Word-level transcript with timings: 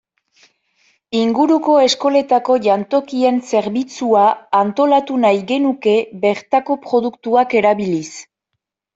Inguruko 1.17 1.73
eskoletako 1.87 2.55
jantokien 2.67 3.37
zerbitzua 3.51 4.23
antolatu 4.59 5.19
nahi 5.25 5.43
genuke 5.51 5.93
bertako 6.25 6.79
produktuak 6.87 7.55
erabiliz. 7.61 8.09